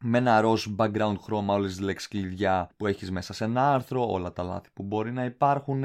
με 0.03 0.17
ένα 0.17 0.41
ροζ 0.41 0.65
background 0.77 1.15
χρώμα 1.21 1.53
όλες 1.53 1.71
τις 1.71 1.79
λέξεις 1.79 2.07
κλειδιά 2.07 2.69
που 2.77 2.87
έχεις 2.87 3.11
μέσα 3.11 3.33
σε 3.33 3.43
ένα 3.43 3.73
άρθρο, 3.73 4.11
όλα 4.11 4.33
τα 4.33 4.43
λάθη 4.43 4.69
που 4.73 4.83
μπορεί 4.83 5.11
να 5.11 5.25
υπάρχουν, 5.25 5.83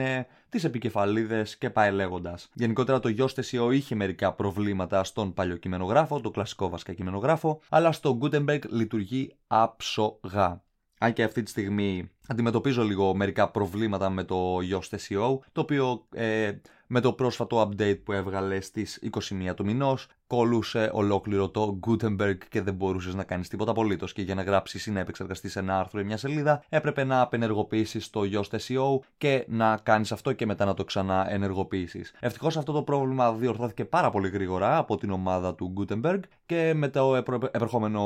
τις 0.49 0.65
επικεφαλίδες 0.65 1.59
και 1.59 1.71
πάει 1.71 1.93
λέγοντας. 1.93 2.49
Γενικότερα 2.55 3.01
το 3.01 3.15
Yoast 3.19 3.43
SEO 3.45 3.73
είχε 3.73 3.95
μερικά 3.95 4.33
προβλήματα 4.33 5.05
στον 5.05 5.35
παλιό 5.35 5.57
κειμενογράφο, 5.57 6.21
το 6.21 6.31
κλασικό 6.31 6.69
βασικά 6.69 6.93
κειμενογράφο, 6.93 7.61
αλλά 7.69 7.93
στο 7.93 8.19
Gutenberg 8.23 8.69
λειτουργεί 8.69 9.35
άψογα. 9.47 10.65
Αν 10.99 11.13
και 11.13 11.23
αυτή 11.23 11.43
τη 11.43 11.51
στιγμή 11.51 12.11
αντιμετωπίζω 12.29 12.83
λίγο 12.83 13.15
μερικά 13.15 13.51
προβλήματα 13.51 14.11
με 14.11 14.25
το 14.25 14.57
Yoast 14.71 14.97
SEO, 14.97 15.39
το 15.53 15.61
οποίο 15.61 16.07
ε, 16.15 16.53
με 16.87 17.01
το 17.01 17.13
πρόσφατο 17.13 17.61
update 17.61 17.99
που 18.05 18.13
έβγαλε 18.13 18.61
στις 18.61 19.03
21 19.49 19.55
του 19.57 19.65
μηνός 19.65 20.09
κολούσε 20.27 20.91
ολόκληρο 20.93 21.49
το 21.49 21.79
Gutenberg 21.87 22.39
και 22.49 22.63
δεν 22.63 22.75
μπορούσες 22.75 23.15
να 23.15 23.25
κάνεις 23.25 23.49
τίποτα 23.49 23.71
απολύτως 23.71 24.13
και 24.13 24.23
για 24.23 24.35
να 24.35 24.43
γράψεις 24.43 24.87
ή 24.87 24.91
να 24.91 25.01
επεξεργαστείς 25.01 25.57
ένα 25.57 25.79
άρθρο 25.79 26.01
ή 26.01 26.05
μια 26.05 26.17
σελίδα 26.17 26.65
έπρεπε 26.69 27.05
να 27.05 27.21
απενεργοποιήσεις 27.21 28.11
το 28.11 28.21
Yoast 28.33 28.57
SEO 28.57 28.99
και 29.19 29.45
να 29.49 29.77
κάνεις 29.83 30.13
αυτό 30.13 30.33
και 30.33 30.47
μετά 30.47 30.65
να 30.65 30.75
το 30.75 30.85
ξανά 30.85 31.33
ενεργοποιήσεις. 31.33 32.15
Ευτυχώς 32.21 32.57
αυτό 32.57 32.73
το 32.73 32.83
πρόβλημα 32.83 33.33
διορθώθηκε 33.33 33.85
πάρα 33.85 34.11
πολύ 34.11 34.29
γρήγορα 34.29 34.77
από 34.77 34.97
την 34.97 35.11
ομάδα 35.11 35.55
του 35.55 35.73
Gutenberg 35.79 36.21
και 36.47 36.73
με 36.75 36.89
το 36.89 37.17
επερχόμενο 37.53 38.03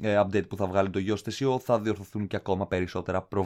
ε, 0.00 0.20
update 0.20 0.48
που 0.48 0.56
θα 0.56 0.66
βγάλει 0.66 0.90
το 0.90 1.00
Yoast 1.06 1.32
SEO 1.32 1.60
θα 1.60 1.80
διορθωθούν 1.80 2.26
και 2.26 2.36
ακόμα 2.36 2.66
περισσότερα 2.66 3.22
προβλήματα. 3.22 3.41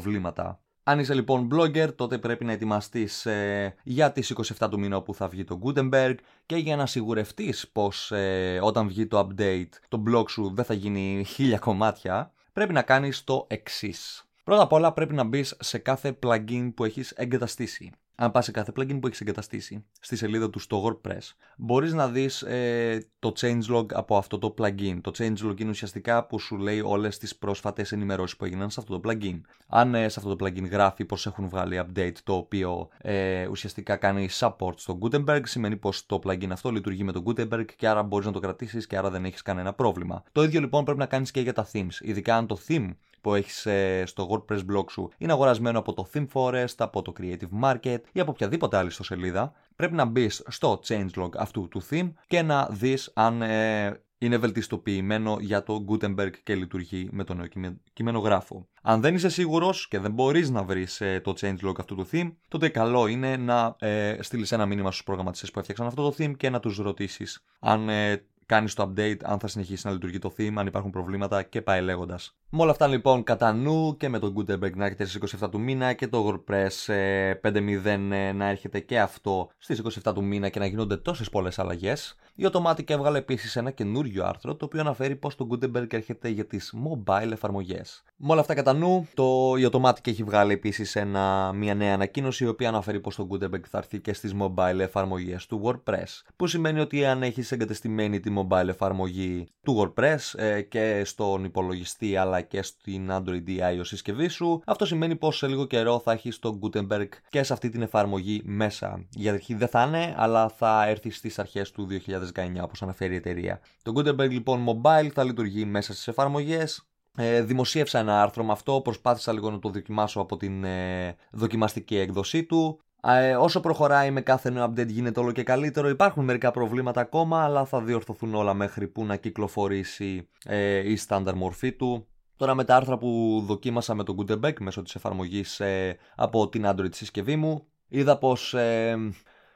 Αν 0.88 0.98
είσαι 0.98 1.14
λοιπόν 1.14 1.48
blogger, 1.52 1.94
τότε 1.96 2.18
πρέπει 2.18 2.44
να 2.44 2.52
ετοιμαστείς 2.52 3.26
ε, 3.26 3.74
για 3.82 4.12
τις 4.12 4.34
27 4.58 4.68
του 4.70 4.78
μήνα 4.78 5.02
που 5.02 5.14
θα 5.14 5.28
βγει 5.28 5.44
το 5.44 5.58
Gutenberg 5.62 6.14
και 6.46 6.56
για 6.56 6.76
να 6.76 6.86
σιγουρευτείς 6.86 7.68
πως 7.68 8.12
ε, 8.12 8.58
όταν 8.62 8.88
βγει 8.88 9.06
το 9.06 9.28
update 9.28 9.68
το 9.88 10.02
blog 10.08 10.30
σου 10.30 10.54
δεν 10.54 10.64
θα 10.64 10.74
γίνει 10.74 11.24
χίλια 11.26 11.58
κομμάτια, 11.58 12.32
πρέπει 12.52 12.72
να 12.72 12.82
κάνεις 12.82 13.24
το 13.24 13.46
εξής. 13.48 14.28
Πρώτα 14.44 14.62
απ' 14.62 14.72
όλα 14.72 14.92
πρέπει 14.92 15.14
να 15.14 15.24
μπεις 15.24 15.56
σε 15.60 15.78
κάθε 15.78 16.18
plugin 16.22 16.72
που 16.74 16.84
έχεις 16.84 17.10
εγκαταστήσει 17.10 17.92
αν 18.16 18.30
πας 18.30 18.44
σε 18.44 18.50
κάθε 18.50 18.72
plugin 18.76 18.98
που 19.00 19.06
έχεις 19.06 19.20
εγκαταστήσει 19.20 19.84
στη 20.00 20.16
σελίδα 20.16 20.50
του 20.50 20.58
στο 20.58 20.84
WordPress, 20.84 21.34
μπορείς 21.56 21.92
να 21.92 22.08
δεις 22.08 22.42
ε, 22.42 23.06
το 23.18 23.32
changelog 23.40 23.86
από 23.92 24.16
αυτό 24.16 24.38
το 24.38 24.54
plugin. 24.58 24.98
Το 25.00 25.12
changelog 25.18 25.60
είναι 25.60 25.70
ουσιαστικά 25.70 26.26
που 26.26 26.38
σου 26.38 26.56
λέει 26.56 26.80
όλες 26.80 27.18
τις 27.18 27.36
πρόσφατες 27.36 27.92
ενημερώσεις 27.92 28.36
που 28.36 28.44
έγιναν 28.44 28.70
σε 28.70 28.80
αυτό 28.80 29.00
το 29.00 29.10
plugin. 29.10 29.40
Αν 29.68 29.94
ε, 29.94 30.08
σε 30.08 30.20
αυτό 30.20 30.36
το 30.36 30.44
plugin 30.44 30.70
γράφει 30.70 31.04
πως 31.04 31.26
έχουν 31.26 31.48
βγάλει 31.48 31.80
update 31.86 32.16
το 32.24 32.34
οποίο 32.34 32.88
ε, 32.98 33.46
ουσιαστικά 33.46 33.96
κάνει 33.96 34.28
support 34.38 34.74
στο 34.76 34.98
Gutenberg, 35.02 35.40
σημαίνει 35.44 35.76
πως 35.76 36.06
το 36.06 36.20
plugin 36.24 36.50
αυτό 36.50 36.70
λειτουργεί 36.70 37.04
με 37.04 37.12
το 37.12 37.22
Gutenberg 37.26 37.64
και 37.76 37.88
άρα 37.88 38.02
μπορείς 38.02 38.26
να 38.26 38.32
το 38.32 38.40
κρατήσεις 38.40 38.86
και 38.86 38.96
άρα 38.96 39.10
δεν 39.10 39.24
έχεις 39.24 39.42
κανένα 39.42 39.72
πρόβλημα. 39.72 40.22
Το 40.32 40.42
ίδιο 40.42 40.60
λοιπόν 40.60 40.84
πρέπει 40.84 40.98
να 40.98 41.06
κάνεις 41.06 41.30
και 41.30 41.40
για 41.40 41.52
τα 41.52 41.68
themes. 41.72 42.00
Ειδικά 42.00 42.36
αν 42.36 42.46
το 42.46 42.58
theme 42.68 42.90
που 43.26 43.34
έχεις 43.34 43.66
ε, 43.66 44.02
στο 44.06 44.28
WordPress 44.30 44.58
blog 44.58 44.90
σου 44.90 45.10
είναι 45.18 45.32
αγορασμένο 45.32 45.78
από 45.78 45.92
το 45.92 46.08
Theme 46.12 46.26
Forest, 46.32 46.74
από 46.76 47.02
το 47.02 47.12
Creative 47.20 47.62
Market 47.64 47.98
ή 48.12 48.20
από 48.20 48.30
οποιαδήποτε 48.30 48.76
άλλη 48.76 48.90
σελίδα, 48.90 49.52
πρέπει 49.76 49.94
να 49.94 50.04
μπεις 50.04 50.42
στο 50.48 50.80
changelog 50.86 51.28
αυτού 51.36 51.68
του 51.68 51.82
theme 51.90 52.12
και 52.26 52.42
να 52.42 52.68
δεις 52.70 53.10
αν 53.14 53.42
ε, 53.42 54.00
είναι 54.18 54.36
βελτιστοποιημένο 54.36 55.36
για 55.40 55.62
το 55.62 55.84
Gutenberg 55.88 56.30
και 56.42 56.54
λειτουργεί 56.54 57.08
με 57.12 57.24
τον 57.24 57.36
νέο 57.36 57.72
κειμενογράφο. 57.92 58.68
Αν 58.82 59.00
δεν 59.00 59.14
είσαι 59.14 59.28
σίγουρος 59.28 59.88
και 59.88 59.98
δεν 59.98 60.12
μπορείς 60.12 60.50
να 60.50 60.62
βρεις 60.62 61.00
ε, 61.00 61.20
το 61.24 61.34
changelog 61.40 61.74
αυτού 61.78 61.94
του 61.94 62.08
theme, 62.12 62.32
τότε 62.48 62.68
καλό 62.68 63.06
είναι 63.06 63.36
να 63.36 63.76
ε, 63.78 64.16
στείλεις 64.20 64.52
ένα 64.52 64.66
μήνυμα 64.66 64.90
στους 64.90 65.04
προγραμματιστές 65.04 65.50
που 65.50 65.58
έφτιαξαν 65.58 65.86
αυτό 65.86 66.10
το 66.10 66.14
theme 66.18 66.36
και 66.36 66.50
να 66.50 66.60
τους 66.60 66.76
ρωτήσεις 66.76 67.44
αν 67.58 67.88
ε, 67.88 68.24
κάνεις 68.46 68.74
το 68.74 68.92
update, 68.92 69.16
αν 69.22 69.38
θα 69.38 69.46
συνεχίσει 69.46 69.86
να 69.86 69.92
λειτουργεί 69.92 70.18
το 70.18 70.34
theme, 70.38 70.52
αν 70.54 70.66
υπάρχουν 70.66 70.90
προβλήματα 70.90 71.42
και 71.42 71.62
πάει 71.62 71.80
λέγοντας. 71.80 72.36
Με 72.50 72.62
όλα 72.62 72.70
αυτά 72.70 72.86
λοιπόν 72.86 73.22
κατά 73.22 73.52
νου 73.52 73.96
και 73.96 74.08
με 74.08 74.18
το 74.18 74.32
Gutenberg 74.36 74.74
να 74.74 74.84
έρχεται 74.84 75.04
στις 75.04 75.40
27 75.42 75.50
του 75.50 75.60
μήνα 75.60 75.92
και 75.92 76.08
το 76.08 76.42
WordPress 76.46 76.94
5.0 77.42 77.84
ε, 77.84 77.92
ε, 78.10 78.32
να 78.32 78.48
έρχεται 78.48 78.80
και 78.80 79.00
αυτό 79.00 79.48
στις 79.58 79.82
27 80.04 80.14
του 80.14 80.24
μήνα 80.24 80.48
και 80.48 80.58
να 80.58 80.66
γίνονται 80.66 80.96
τόσες 80.96 81.28
πολλές 81.30 81.58
αλλαγές, 81.58 82.16
η 82.34 82.46
Automatic 82.52 82.90
έβγαλε 82.90 83.18
επίσης 83.18 83.56
ένα 83.56 83.70
καινούριο 83.70 84.24
άρθρο 84.24 84.54
το 84.54 84.64
οποίο 84.64 84.80
αναφέρει 84.80 85.16
πως 85.16 85.34
το 85.34 85.48
Gutenberg 85.50 85.92
έρχεται 85.92 86.28
για 86.28 86.46
τις 86.46 86.74
mobile 86.86 87.30
εφαρμογές. 87.32 88.02
Με 88.16 88.32
όλα 88.32 88.40
αυτά 88.40 88.54
κατά 88.54 88.72
νου, 88.72 89.08
το, 89.14 89.54
η 89.56 89.68
Automatic 89.72 90.08
έχει 90.08 90.22
βγάλει 90.22 90.52
επίσης 90.52 90.96
ένα, 90.96 91.52
μια 91.52 91.74
νέα 91.74 91.94
ανακοίνωση 91.94 92.44
η 92.44 92.48
οποία 92.48 92.68
αναφέρει 92.68 93.00
πως 93.00 93.16
το 93.16 93.28
Gutenberg 93.30 93.64
θα 93.68 93.78
έρθει 93.78 94.00
και 94.00 94.12
στις 94.12 94.34
mobile 94.40 94.78
εφαρμογές 94.78 95.46
του 95.46 95.62
WordPress. 95.64 96.22
Που 96.36 96.46
σημαίνει 96.46 96.80
ότι 96.80 97.04
αν 97.04 97.22
έχεις 97.22 97.52
εγκατεστημένη 97.52 98.20
τη 98.20 98.32
mobile 98.36 98.68
εφαρμογή 98.68 99.48
του 99.62 99.92
WordPress 99.94 100.38
ε, 100.38 100.62
και 100.62 101.02
στον 101.04 101.44
υπολογιστή 101.44 102.16
αλλά 102.16 102.35
και 102.40 102.62
στην 102.62 103.10
Android 103.12 103.42
ή 103.48 103.58
iOS 103.60 103.80
συσκευή 103.82 104.28
σου, 104.28 104.62
αυτό 104.66 104.86
σημαίνει 104.86 105.16
πως 105.16 105.36
σε 105.36 105.46
λίγο 105.46 105.64
καιρό 105.66 105.98
θα 105.98 106.12
έχεις 106.12 106.38
το 106.38 106.58
Gutenberg 106.62 107.08
και 107.28 107.42
σε 107.42 107.52
αυτή 107.52 107.68
την 107.68 107.82
εφαρμογή 107.82 108.42
μέσα. 108.44 109.06
Για 109.10 109.32
αρχή 109.32 109.54
δεν 109.54 109.68
θα 109.68 109.82
είναι, 109.82 110.14
αλλά 110.16 110.48
θα 110.48 110.86
έρθει 110.86 111.10
στις 111.10 111.38
αρχές 111.38 111.70
του 111.70 111.88
2019 111.90 112.62
όπως 112.62 112.82
αναφέρει 112.82 113.12
η 113.12 113.16
εταιρεία. 113.16 113.60
Το 113.82 113.92
Gutenberg 113.96 114.30
λοιπόν 114.30 114.64
mobile 114.68 115.08
θα 115.14 115.24
λειτουργεί 115.24 115.64
μέσα 115.64 115.92
στις 115.92 116.08
εφαρμογές, 116.08 116.86
ε, 117.16 117.42
δημοσίευσα 117.42 117.98
ένα 117.98 118.22
άρθρο 118.22 118.44
με 118.44 118.52
αυτό, 118.52 118.80
προσπάθησα 118.80 119.32
λίγο 119.32 119.50
να 119.50 119.58
το 119.58 119.68
δοκιμάσω 119.68 120.20
από 120.20 120.36
την 120.36 120.64
ε, 120.64 121.16
δοκιμαστική 121.30 121.96
έκδοσή 121.96 122.44
του. 122.44 122.80
Ε, 123.08 123.34
όσο 123.36 123.60
προχωράει 123.60 124.10
με 124.10 124.20
κάθε 124.20 124.50
νέο 124.50 124.64
update 124.64 124.86
γίνεται 124.86 125.20
όλο 125.20 125.32
και 125.32 125.42
καλύτερο. 125.42 125.88
Υπάρχουν 125.88 126.24
μερικά 126.24 126.50
προβλήματα 126.50 127.00
ακόμα, 127.00 127.44
αλλά 127.44 127.64
θα 127.64 127.80
διορθωθούν 127.80 128.34
όλα 128.34 128.54
μέχρι 128.54 128.88
που 128.88 129.04
να 129.04 129.16
κυκλοφορήσει 129.16 130.28
ε, 130.44 130.90
η 130.90 130.96
στάνταρ 130.96 131.34
μορφή 131.34 131.72
του. 131.72 132.06
Τώρα 132.36 132.54
με 132.54 132.64
τα 132.64 132.76
άρθρα 132.76 132.98
που 132.98 133.42
δοκίμασα 133.46 133.94
με 133.94 134.04
το 134.04 134.14
Gutenberg 134.18 134.60
μέσω 134.60 134.82
της 134.82 134.94
εφαρμογής 134.94 135.60
ε, 135.60 135.96
από 136.16 136.48
την 136.48 136.64
Android 136.66 136.94
συσκευή 136.94 137.36
μου, 137.36 137.66
είδα 137.88 138.18
πως 138.18 138.54
ε, 138.54 138.96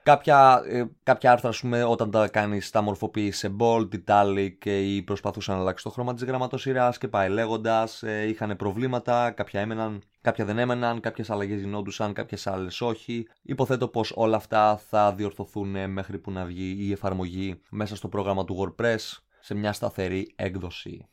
κάποια, 0.02 0.62
ε, 0.66 0.84
κάποια 1.02 1.32
άρθρα, 1.32 1.50
πούμε, 1.60 1.84
όταν 1.84 2.10
τα 2.10 2.28
κάνεις 2.28 2.70
τα 2.70 2.80
μορφοποιείς 2.80 3.38
σε 3.38 3.56
bold, 3.58 3.88
italic 4.04 4.66
ή 4.66 5.02
προσπαθούσαν 5.02 5.54
να 5.54 5.60
αλλάξεις 5.60 5.82
το 5.84 5.90
χρώμα 5.90 6.14
της 6.14 6.24
γραμματοσυράς 6.24 6.98
και 6.98 7.08
πάει 7.08 7.28
λέγοντας, 7.28 8.02
ε, 8.02 8.28
είχαν 8.28 8.56
προβλήματα, 8.56 9.30
κάποια 9.30 9.60
έμεναν, 9.60 10.02
κάποια 10.20 10.44
δεν 10.44 10.58
έμεναν, 10.58 11.00
κάποιες 11.00 11.30
αλλαγές 11.30 11.60
γινόντουσαν, 11.60 12.12
κάποιες 12.12 12.46
άλλες 12.46 12.80
όχι. 12.80 13.28
Υποθέτω 13.42 13.88
πως 13.88 14.12
όλα 14.14 14.36
αυτά 14.36 14.76
θα 14.88 15.14
διορθωθούν 15.14 15.90
μέχρι 15.90 16.18
που 16.18 16.30
να 16.30 16.44
βγει 16.44 16.76
η 16.78 16.92
εφαρμογή 16.92 17.60
μέσα 17.70 17.96
στο 17.96 18.08
πρόγραμμα 18.08 18.44
του 18.44 18.74
WordPress 18.78 19.18
σε 19.40 19.54
μια 19.54 19.72
σταθερή 19.72 20.32
έκδοση. 20.36 21.08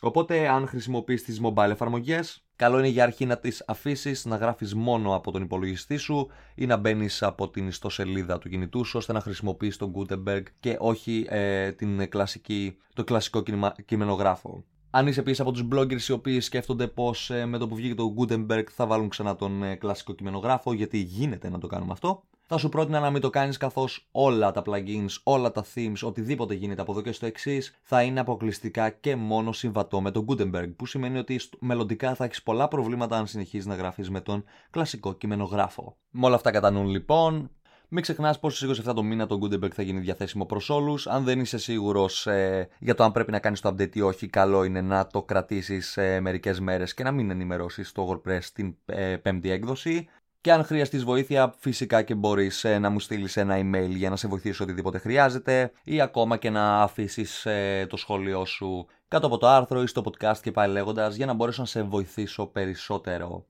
Οπότε, 0.00 0.48
αν 0.48 0.66
χρησιμοποιείς 0.66 1.24
τις 1.24 1.40
mobile 1.44 1.70
εφαρμογές, 1.70 2.44
καλό 2.56 2.78
είναι 2.78 2.88
για 2.88 3.02
αρχή 3.02 3.26
να 3.26 3.38
τις 3.38 3.64
αφήσεις 3.66 4.24
να 4.24 4.36
γράφεις 4.36 4.74
μόνο 4.74 5.14
από 5.14 5.30
τον 5.30 5.42
υπολογιστή 5.42 5.96
σου 5.96 6.28
ή 6.54 6.66
να 6.66 6.76
μπαίνεις 6.76 7.22
από 7.22 7.48
την 7.48 7.66
ιστοσελίδα 7.66 8.38
του 8.38 8.48
κινητού 8.48 8.84
σου 8.84 8.98
ώστε 8.98 9.12
να 9.12 9.20
χρησιμοποιείς 9.20 9.76
τον 9.76 9.92
Gutenberg 9.96 10.42
και 10.60 10.76
όχι 10.78 11.26
ε, 11.28 11.72
την 11.72 12.08
κλασική, 12.08 12.76
το 12.94 13.04
κλασικό 13.04 13.42
κειμενογράφο. 13.84 14.64
Αν 14.90 15.06
είσαι 15.06 15.20
επίσης 15.20 15.40
από 15.40 15.52
τους 15.52 15.64
bloggers 15.72 16.02
οι 16.08 16.12
οποίοι 16.12 16.40
σκέφτονται 16.40 16.86
πως 16.86 17.30
ε, 17.30 17.46
με 17.46 17.58
το 17.58 17.68
που 17.68 17.74
βγήκε 17.74 17.94
το 17.94 18.14
Gutenberg 18.18 18.64
θα 18.70 18.86
βάλουν 18.86 19.08
ξανά 19.08 19.36
τον 19.36 19.62
ε, 19.62 19.74
κλασικό 19.74 20.12
κειμενογράφο, 20.12 20.72
γιατί 20.72 20.98
γίνεται 20.98 21.50
να 21.50 21.58
το 21.58 21.66
κάνουμε 21.66 21.92
αυτό, 21.92 22.22
θα 22.50 22.56
σου 22.56 22.68
πρότεινα 22.68 23.00
να 23.00 23.10
μην 23.10 23.20
το 23.20 23.30
κάνεις 23.30 23.56
καθώς 23.56 24.08
όλα 24.10 24.52
τα 24.52 24.62
plugins, 24.66 25.16
όλα 25.22 25.52
τα 25.52 25.64
themes, 25.74 25.98
οτιδήποτε 26.02 26.54
γίνεται 26.54 26.80
από 26.80 26.92
εδώ 26.92 27.00
και 27.00 27.12
στο 27.12 27.26
εξής 27.26 27.78
θα 27.82 28.02
είναι 28.02 28.20
αποκλειστικά 28.20 28.90
και 28.90 29.16
μόνο 29.16 29.52
συμβατό 29.52 30.00
με 30.00 30.10
τον 30.10 30.26
Gutenberg. 30.28 30.72
Που 30.76 30.86
σημαίνει 30.86 31.18
ότι 31.18 31.40
μελλοντικά 31.58 32.14
θα 32.14 32.24
έχεις 32.24 32.42
πολλά 32.42 32.68
προβλήματα 32.68 33.16
αν 33.16 33.26
συνεχίζεις 33.26 33.66
να 33.66 33.74
γράφεις 33.74 34.10
με 34.10 34.20
τον 34.20 34.44
κλασικό 34.70 35.12
κειμενογράφο. 35.12 35.96
Με 36.10 36.26
όλα 36.26 36.34
αυτά 36.34 36.50
κατά 36.50 36.70
νου 36.70 36.88
λοιπόν, 36.88 37.50
Μην 37.90 38.02
ξεχνάς 38.02 38.38
πως 38.38 38.56
στις 38.56 38.80
27 38.86 38.94
το 38.94 39.02
μήνα 39.02 39.26
το 39.26 39.38
Gutenberg 39.42 39.72
θα 39.72 39.82
γίνει 39.82 40.00
διαθέσιμο 40.00 40.46
προς 40.46 40.70
όλους. 40.70 41.06
Αν 41.06 41.24
δεν 41.24 41.40
είσαι 41.40 41.58
σίγουρος 41.58 42.26
ε, 42.26 42.68
για 42.78 42.94
το 42.94 43.04
αν 43.04 43.12
πρέπει 43.12 43.30
να 43.30 43.38
κάνεις 43.38 43.60
το 43.60 43.68
update 43.68 43.96
ή 43.96 44.00
όχι, 44.00 44.26
καλό 44.26 44.64
είναι 44.64 44.80
να 44.80 45.06
το 45.06 45.22
κρατήσεις 45.22 45.96
ε, 45.96 46.20
μερικές 46.20 46.60
μέρες 46.60 46.94
και 46.94 47.02
να 47.02 47.12
μην 47.12 47.30
ενημερώσεις 47.30 47.92
το 47.92 48.08
WordPress 48.10 48.44
την 48.54 48.76
ε, 48.86 49.16
πέμπτη 49.16 49.50
έκδοση. 49.50 50.08
Και 50.40 50.52
αν 50.52 50.64
χρειαστείς 50.64 51.04
βοήθεια, 51.04 51.54
φυσικά 51.58 52.02
και 52.02 52.14
μπορείς 52.14 52.64
ε, 52.64 52.78
να 52.78 52.90
μου 52.90 53.00
στείλεις 53.00 53.36
ένα 53.36 53.56
email 53.58 53.88
για 53.88 54.10
να 54.10 54.16
σε 54.16 54.28
βοηθήσω 54.28 54.64
οτιδήποτε 54.64 54.98
χρειάζεται 54.98 55.72
ή 55.84 56.00
ακόμα 56.00 56.36
και 56.36 56.50
να 56.50 56.82
αφήσεις 56.82 57.46
ε, 57.46 57.86
το 57.88 57.96
σχόλιο 57.96 58.44
σου 58.44 58.86
κάτω 59.08 59.26
από 59.26 59.38
το 59.38 59.46
άρθρο 59.46 59.82
ή 59.82 59.86
στο 59.86 60.02
podcast 60.04 60.38
και 60.42 60.50
πάλι 60.50 60.72
λέγοντας 60.72 61.16
για 61.16 61.26
να 61.26 61.32
μπορέσω 61.32 61.60
να 61.60 61.66
σε 61.66 61.82
βοηθήσω 61.82 62.46
περισσότερο. 62.46 63.46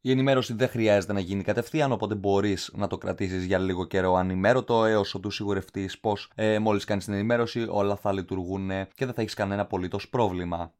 Η 0.00 0.10
ενημέρωση 0.10 0.54
δεν 0.54 0.68
χρειάζεται 0.68 1.12
να 1.12 1.20
γίνει 1.20 1.42
κατευθείαν, 1.42 1.92
οπότε 1.92 2.14
μπορείς 2.14 2.70
να 2.74 2.86
το 2.86 2.98
κρατήσεις 2.98 3.44
για 3.44 3.58
λίγο 3.58 3.84
καιρό 3.84 4.14
ανημέρωτο 4.14 4.84
έως 4.84 5.14
οτού 5.14 5.30
σιγουρευτείς 5.30 5.98
πως 5.98 6.30
ε, 6.34 6.58
μόλις 6.58 6.84
κάνεις 6.84 7.04
την 7.04 7.14
ενημέρωση 7.14 7.66
όλα 7.68 7.96
θα 7.96 8.12
λειτουργούν 8.12 8.68
και 8.68 9.04
δεν 9.04 9.14
θα 9.14 9.20
έχεις 9.20 9.34
κανένα 9.34 9.62
απολύτως 9.62 10.08
πρόβλημα. 10.08 10.72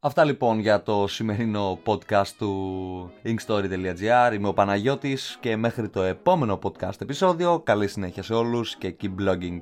Αυτά 0.00 0.24
λοιπόν 0.24 0.58
για 0.58 0.82
το 0.82 1.06
σημερινό 1.06 1.78
podcast 1.84 2.28
του 2.38 3.10
inkstory.gr. 3.24 4.32
Είμαι 4.34 4.48
ο 4.48 4.52
Παναγιώτης 4.52 5.38
και 5.40 5.56
μέχρι 5.56 5.88
το 5.88 6.02
επόμενο 6.02 6.58
podcast 6.62 7.00
επεισόδιο 7.00 7.60
καλή 7.60 7.88
συνέχεια 7.88 8.22
σε 8.22 8.34
όλους 8.34 8.76
και 8.76 8.96
keep 9.02 9.14
blogging. 9.20 9.58